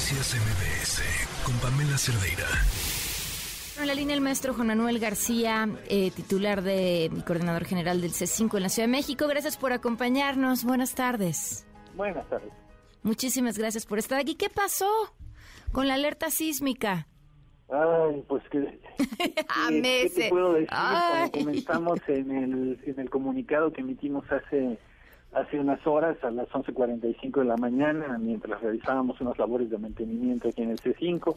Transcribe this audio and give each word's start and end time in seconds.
Noticias 0.00 0.34
MBS 0.34 1.44
con 1.44 1.54
Pamela 1.58 1.98
Cerdeira. 1.98 2.46
En 3.78 3.86
la 3.86 3.94
línea 3.94 4.16
el 4.16 4.22
maestro 4.22 4.54
Juan 4.54 4.68
Manuel 4.68 4.98
García, 4.98 5.68
eh, 5.90 6.10
titular 6.10 6.62
de 6.62 7.10
coordinador 7.26 7.66
general 7.66 8.00
del 8.00 8.12
C5 8.12 8.56
en 8.56 8.62
la 8.62 8.68
Ciudad 8.70 8.88
de 8.88 8.92
México. 8.92 9.26
Gracias 9.28 9.58
por 9.58 9.74
acompañarnos. 9.74 10.64
Buenas 10.64 10.94
tardes. 10.94 11.66
Buenas 11.96 12.26
tardes. 12.30 12.50
Muchísimas 13.02 13.58
gracias 13.58 13.84
por 13.84 13.98
estar 13.98 14.18
aquí. 14.18 14.36
¿Qué 14.36 14.48
pasó 14.48 14.88
con 15.70 15.86
la 15.86 15.94
alerta 15.94 16.30
sísmica? 16.30 17.06
Ay, 17.70 18.24
pues 18.26 18.42
que... 18.50 18.58
A 19.50 19.68
¿qué- 19.68 19.80
meses. 19.82 20.12
¿Qué 20.14 20.22
te 20.22 20.28
puedo 20.30 20.54
decir? 20.54 20.68
Ay. 20.72 21.30
Como 21.30 21.44
comentamos 21.44 21.98
en 22.08 22.30
el, 22.30 22.80
en 22.86 23.00
el 23.00 23.10
comunicado 23.10 23.70
que 23.70 23.82
emitimos 23.82 24.24
hace 24.32 24.78
hace 25.32 25.58
unas 25.58 25.84
horas, 25.86 26.22
a 26.24 26.30
las 26.30 26.48
11.45 26.48 27.40
de 27.40 27.44
la 27.44 27.56
mañana, 27.56 28.18
mientras 28.18 28.60
realizábamos 28.60 29.20
unas 29.20 29.38
labores 29.38 29.70
de 29.70 29.78
mantenimiento 29.78 30.48
aquí 30.48 30.62
en 30.62 30.70
el 30.70 30.78
C5, 30.78 31.36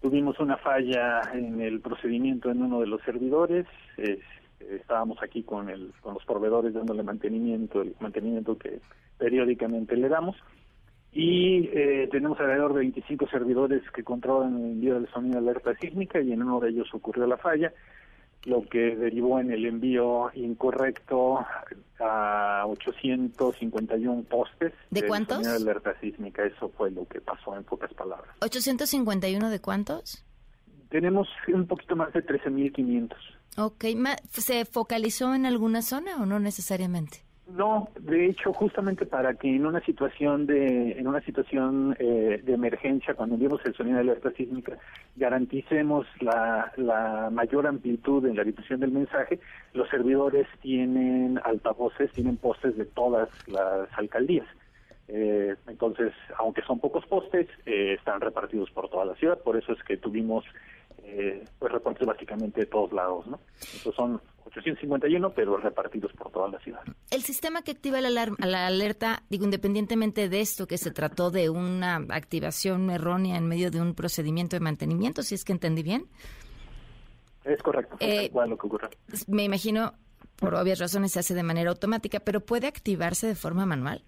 tuvimos 0.00 0.38
una 0.38 0.56
falla 0.56 1.22
en 1.32 1.60
el 1.60 1.80
procedimiento 1.80 2.50
en 2.50 2.62
uno 2.62 2.80
de 2.80 2.86
los 2.86 3.02
servidores. 3.02 3.66
estábamos 4.60 5.22
aquí 5.22 5.42
con, 5.42 5.68
el, 5.68 5.92
con 6.00 6.14
los 6.14 6.24
proveedores 6.24 6.74
dándole 6.74 7.02
mantenimiento, 7.02 7.82
el 7.82 7.94
mantenimiento 8.00 8.56
que 8.56 8.80
periódicamente 9.18 9.96
le 9.96 10.08
damos. 10.08 10.36
Y 11.12 11.68
eh, 11.72 12.08
tenemos 12.10 12.40
alrededor 12.40 12.74
de 12.74 12.80
25 12.80 13.28
servidores 13.28 13.82
que 13.92 14.02
controlan 14.02 14.56
el 14.56 14.72
envío 14.72 14.94
del 14.94 15.08
sonido 15.10 15.40
de 15.40 15.50
alerta 15.50 15.74
sísmica 15.76 16.20
y 16.20 16.32
en 16.32 16.42
uno 16.42 16.58
de 16.58 16.70
ellos 16.70 16.92
ocurrió 16.92 17.26
la 17.26 17.36
falla, 17.36 17.72
lo 18.46 18.62
que 18.62 18.96
derivó 18.96 19.38
en 19.38 19.52
el 19.52 19.64
envío 19.64 20.30
incorrecto 20.34 21.46
a 22.00 22.64
851 22.66 24.22
postes. 24.24 24.72
¿De 24.90 25.00
del 25.00 25.08
cuántos? 25.08 25.42
de 25.42 25.50
alerta 25.50 25.98
sísmica. 26.00 26.44
Eso 26.44 26.70
fue 26.70 26.90
lo 26.90 27.06
que 27.06 27.20
pasó 27.20 27.56
en 27.56 27.64
pocas 27.64 27.92
palabras. 27.94 28.34
¿851 28.40 29.48
de 29.48 29.60
cuántos? 29.60 30.24
Tenemos 30.90 31.28
un 31.48 31.66
poquito 31.66 31.96
más 31.96 32.12
de 32.12 32.24
13.500. 32.24 33.16
Ok, 33.56 33.84
¿se 34.30 34.64
focalizó 34.64 35.34
en 35.34 35.46
alguna 35.46 35.82
zona 35.82 36.16
o 36.16 36.26
no 36.26 36.40
necesariamente? 36.40 37.23
No, 37.46 37.88
de 38.00 38.26
hecho, 38.26 38.54
justamente 38.54 39.04
para 39.04 39.34
que 39.34 39.54
en 39.54 39.66
una 39.66 39.80
situación 39.80 40.46
de 40.46 40.92
en 40.92 41.06
una 41.06 41.20
situación 41.20 41.94
eh, 41.98 42.40
de 42.42 42.52
emergencia, 42.54 43.14
cuando 43.14 43.34
enviamos 43.34 43.60
el 43.66 43.74
sonido 43.74 43.96
de 43.96 44.02
alerta 44.02 44.30
sísmica, 44.30 44.78
garanticemos 45.14 46.06
la, 46.20 46.72
la 46.76 47.28
mayor 47.30 47.66
amplitud 47.66 48.24
en 48.26 48.36
la 48.36 48.44
difusión 48.44 48.80
del 48.80 48.92
mensaje, 48.92 49.40
los 49.74 49.88
servidores 49.90 50.46
tienen 50.62 51.38
altavoces, 51.44 52.10
tienen 52.12 52.38
postes 52.38 52.76
de 52.78 52.86
todas 52.86 53.28
las 53.46 53.88
alcaldías. 53.98 54.46
Eh, 55.08 55.54
entonces, 55.66 56.12
aunque 56.38 56.62
son 56.62 56.80
pocos 56.80 57.04
postes, 57.06 57.46
eh, 57.66 57.94
están 57.98 58.22
repartidos 58.22 58.70
por 58.70 58.88
toda 58.88 59.04
la 59.04 59.14
ciudad, 59.16 59.38
por 59.38 59.56
eso 59.56 59.72
es 59.72 59.82
que 59.84 59.98
tuvimos 59.98 60.44
eh, 61.04 61.44
pues 61.58 61.70
reportes 61.70 62.06
básicamente 62.06 62.60
de 62.60 62.66
todos 62.66 62.92
lados, 62.92 63.26
¿no? 63.26 63.38
Son 63.94 64.20
851, 64.46 65.30
pero 65.34 65.56
repartidos 65.56 66.12
por 66.12 66.30
toda 66.30 66.48
la 66.48 66.58
ciudad. 66.60 66.80
El 67.10 67.22
sistema 67.22 67.62
que 67.62 67.72
activa 67.72 68.00
la, 68.00 68.08
alar- 68.08 68.36
la 68.44 68.66
alerta, 68.66 69.22
digo, 69.30 69.44
independientemente 69.44 70.28
de 70.28 70.40
esto, 70.40 70.66
que 70.66 70.78
se 70.78 70.90
trató 70.90 71.30
de 71.30 71.50
una 71.50 71.96
activación 72.10 72.90
errónea 72.90 73.36
en 73.36 73.46
medio 73.46 73.70
de 73.70 73.80
un 73.80 73.94
procedimiento 73.94 74.56
de 74.56 74.60
mantenimiento, 74.60 75.22
si 75.22 75.34
es 75.34 75.44
que 75.44 75.52
entendí 75.52 75.82
bien, 75.82 76.06
Es 77.44 77.62
correcto, 77.62 77.96
Eh, 78.00 78.30
lo 78.32 78.56
que 78.56 78.66
ocurrió. 78.66 78.88
me 79.28 79.44
imagino, 79.44 79.92
por 80.36 80.54
obvias 80.54 80.78
razones, 80.78 81.12
se 81.12 81.18
hace 81.20 81.34
de 81.34 81.42
manera 81.42 81.70
automática, 81.70 82.20
pero 82.20 82.40
¿puede 82.40 82.66
activarse 82.66 83.26
de 83.26 83.34
forma 83.34 83.66
manual? 83.66 84.02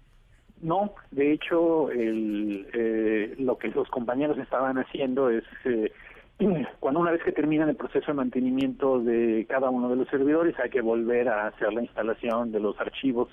No, 0.59 0.95
de 1.11 1.33
hecho, 1.33 1.91
el, 1.91 2.67
eh, 2.73 3.35
lo 3.37 3.59
que 3.59 3.67
los 3.67 3.87
compañeros 3.89 4.39
estaban 4.39 4.79
haciendo 4.79 5.29
es, 5.29 5.43
eh, 5.65 5.91
cuando 6.79 6.99
una 6.99 7.11
vez 7.11 7.23
que 7.23 7.31
terminan 7.31 7.69
el 7.69 7.75
proceso 7.75 8.07
de 8.07 8.13
mantenimiento 8.13 8.99
de 8.99 9.45
cada 9.49 9.69
uno 9.69 9.89
de 9.89 9.95
los 9.95 10.07
servidores, 10.09 10.57
hay 10.59 10.69
que 10.69 10.81
volver 10.81 11.29
a 11.29 11.47
hacer 11.47 11.73
la 11.73 11.81
instalación 11.81 12.51
de 12.51 12.59
los 12.59 12.79
archivos 12.79 13.29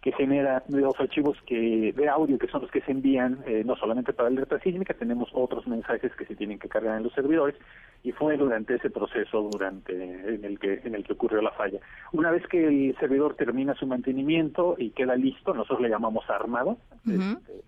que 0.00 0.12
genera 0.12 0.62
de 0.66 0.80
los 0.80 0.98
archivos 0.98 1.36
que 1.46 1.92
de 1.94 2.08
audio 2.08 2.38
que 2.38 2.48
son 2.48 2.62
los 2.62 2.70
que 2.70 2.80
se 2.80 2.90
envían 2.90 3.40
eh, 3.46 3.62
no 3.66 3.76
solamente 3.76 4.12
para 4.12 4.30
la 4.30 4.36
alerta 4.36 4.58
sísmica 4.60 4.94
tenemos 4.94 5.28
otros 5.32 5.66
mensajes 5.66 6.14
que 6.16 6.24
se 6.24 6.34
tienen 6.34 6.58
que 6.58 6.68
cargar 6.68 6.96
en 6.96 7.02
los 7.02 7.12
servidores 7.12 7.54
y 8.02 8.12
fue 8.12 8.38
durante 8.38 8.76
ese 8.76 8.88
proceso 8.88 9.42
durante 9.52 9.92
en 9.92 10.44
el 10.44 10.58
que 10.58 10.80
en 10.84 10.94
el 10.94 11.04
que 11.04 11.12
ocurrió 11.12 11.42
la 11.42 11.50
falla 11.50 11.80
una 12.12 12.30
vez 12.30 12.46
que 12.46 12.66
el 12.66 12.96
servidor 12.98 13.34
termina 13.34 13.74
su 13.74 13.86
mantenimiento 13.86 14.74
y 14.78 14.90
queda 14.90 15.16
listo 15.16 15.52
nosotros 15.52 15.82
le 15.82 15.90
llamamos 15.90 16.28
armado. 16.30 16.78
Este, 17.06 17.60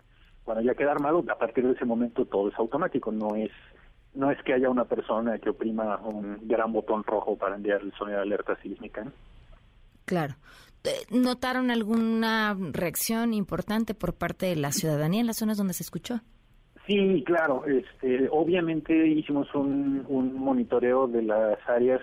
cuando 0.43 0.63
ya 0.63 0.73
queda 0.73 0.91
armado 0.91 1.23
a 1.29 1.37
partir 1.37 1.67
de 1.67 1.73
ese 1.73 1.85
momento 1.85 2.25
todo 2.25 2.49
es 2.49 2.57
automático 2.57 3.11
no 3.11 3.35
es 3.35 3.51
no 4.15 4.31
es 4.31 4.41
que 4.43 4.53
haya 4.53 4.69
una 4.69 4.85
persona 4.85 5.37
que 5.39 5.49
oprima 5.49 5.97
un 5.97 6.47
gran 6.47 6.71
botón 6.71 7.03
rojo 7.03 7.37
para 7.37 7.55
enviar 7.55 7.81
el 7.81 7.93
sonido 7.93 8.17
de 8.17 8.23
alerta 8.23 8.55
sísmica. 8.61 9.05
Claro. 10.05 10.35
¿Notaron 11.11 11.71
alguna 11.71 12.57
reacción 12.71 13.33
importante 13.33 13.93
por 13.93 14.13
parte 14.13 14.47
de 14.47 14.57
la 14.57 14.71
ciudadanía 14.71 15.21
en 15.21 15.27
las 15.27 15.37
zonas 15.37 15.57
donde 15.57 15.73
se 15.73 15.83
escuchó? 15.83 16.19
Sí, 16.85 17.23
claro. 17.25 17.63
Este, 17.65 18.27
obviamente 18.29 19.07
hicimos 19.07 19.47
un, 19.55 20.05
un 20.09 20.33
monitoreo 20.35 21.07
de 21.07 21.21
las 21.21 21.57
áreas, 21.67 22.01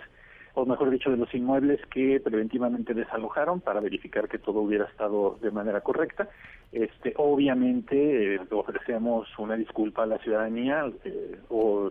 o 0.55 0.66
mejor 0.66 0.91
dicho, 0.91 1.11
de 1.11 1.16
los 1.16 1.33
inmuebles 1.34 1.81
que 1.87 2.21
preventivamente 2.21 2.94
desalojaron 2.94 3.61
para 3.61 3.81
verificar 3.81 4.28
que 4.28 4.38
todo 4.38 4.61
hubiera 4.61 4.84
estado 4.87 5.38
de 5.41 5.50
manera 5.50 5.81
correcta. 5.81 6.28
Este, 6.72 7.15
obviamente 7.16 8.37
eh, 8.37 8.41
ofrecemos 8.50 9.28
una 9.38 9.56
disculpa 9.56 10.03
a 10.05 10.06
la 10.06 10.19
ciudadanía 10.19 10.91
eh, 11.05 11.38
o 11.49 11.91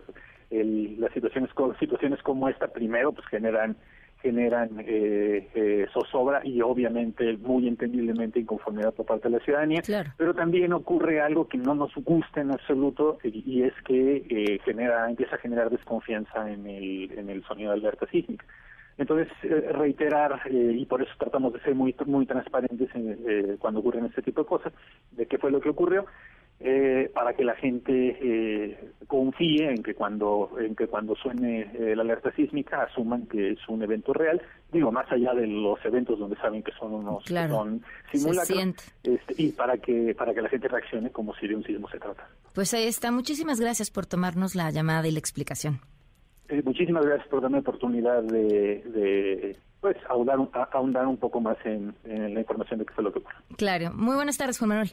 el- 0.50 1.00
las 1.00 1.12
situaciones 1.12 1.50
situaciones 1.78 2.22
como 2.22 2.48
esta 2.48 2.68
primero 2.68 3.12
pues 3.12 3.26
generan 3.28 3.76
generan 4.22 4.70
eh, 4.80 5.48
eh, 5.54 5.86
zozobra 5.92 6.40
y 6.44 6.60
obviamente 6.60 7.36
muy 7.38 7.66
entendiblemente 7.68 8.40
inconformidad 8.40 8.92
por 8.94 9.06
parte 9.06 9.28
de 9.28 9.38
la 9.38 9.44
ciudadanía 9.44 9.82
Claro. 9.82 10.10
pero 10.16 10.34
también 10.34 10.72
ocurre 10.72 11.20
algo 11.20 11.48
que 11.48 11.58
no 11.58 11.74
nos 11.74 11.94
gusta 11.94 12.40
en 12.40 12.50
absoluto 12.50 13.18
y, 13.24 13.42
y 13.46 13.62
es 13.62 13.72
que 13.86 14.24
eh, 14.28 14.58
genera 14.64 15.08
empieza 15.08 15.36
a 15.36 15.38
generar 15.38 15.70
desconfianza 15.70 16.50
en 16.50 16.66
el 16.66 17.12
en 17.18 17.30
el 17.30 17.42
sonido 17.44 17.72
de 17.72 17.78
alerta 17.78 18.06
sísmica 18.06 18.44
entonces 18.98 19.28
eh, 19.42 19.72
reiterar 19.72 20.42
eh, 20.46 20.74
y 20.76 20.84
por 20.84 21.00
eso 21.00 21.10
tratamos 21.18 21.54
de 21.54 21.60
ser 21.60 21.74
muy 21.74 21.94
muy 22.06 22.26
transparentes 22.26 22.94
en, 22.94 23.18
eh, 23.26 23.56
cuando 23.58 23.80
ocurren 23.80 24.04
este 24.04 24.20
tipo 24.22 24.42
de 24.42 24.46
cosas 24.46 24.72
de 25.12 25.26
qué 25.26 25.38
fue 25.38 25.50
lo 25.50 25.60
que 25.60 25.70
ocurrió 25.70 26.04
eh, 26.60 27.10
para 27.14 27.32
que 27.32 27.42
la 27.42 27.54
gente 27.56 28.18
eh, 28.20 28.92
confíe 29.06 29.70
en 29.70 29.82
que 29.82 29.94
cuando 29.94 30.50
en 30.60 30.76
que 30.76 30.86
cuando 30.86 31.16
suene 31.16 31.70
eh, 31.72 31.96
la 31.96 32.02
alerta 32.02 32.30
sísmica 32.32 32.82
asuman 32.82 33.26
que 33.26 33.52
es 33.52 33.68
un 33.68 33.82
evento 33.82 34.12
real 34.12 34.42
digo 34.70 34.92
más 34.92 35.10
allá 35.10 35.32
de 35.32 35.46
los 35.46 35.82
eventos 35.86 36.18
donde 36.18 36.36
saben 36.36 36.62
que 36.62 36.72
son 36.72 36.92
unos 36.92 37.24
que 37.24 37.48
son 37.48 37.82
simulacros 38.12 38.74
este, 39.02 39.34
y 39.38 39.52
para 39.52 39.78
que 39.78 40.14
para 40.14 40.34
que 40.34 40.42
la 40.42 40.50
gente 40.50 40.68
reaccione 40.68 41.10
como 41.10 41.34
si 41.36 41.48
de 41.48 41.56
un 41.56 41.64
sismo 41.64 41.88
se 41.88 41.98
trata. 41.98 42.28
Pues 42.54 42.74
ahí 42.74 42.86
está. 42.86 43.10
Muchísimas 43.10 43.60
gracias 43.60 43.90
por 43.90 44.06
tomarnos 44.06 44.54
la 44.54 44.70
llamada 44.70 45.08
y 45.08 45.12
la 45.12 45.18
explicación. 45.18 45.80
Eh, 46.48 46.62
muchísimas 46.64 47.06
gracias 47.06 47.28
por 47.28 47.40
darme 47.40 47.58
la 47.58 47.60
oportunidad 47.60 48.22
de, 48.24 48.82
de 48.84 49.56
pues 49.80 49.96
ahondar, 50.08 50.38
ahondar 50.72 51.06
un 51.06 51.16
poco 51.16 51.40
más 51.40 51.56
en, 51.64 51.94
en 52.04 52.34
la 52.34 52.40
información 52.40 52.80
de 52.80 52.86
qué 52.86 52.92
fue 52.92 53.04
lo 53.04 53.12
que 53.12 53.20
ocurrió. 53.20 53.38
Claro. 53.56 53.92
Muy 53.94 54.16
buenas 54.16 54.36
tardes, 54.36 54.58
Juan 54.58 54.70
Manuel. 54.70 54.92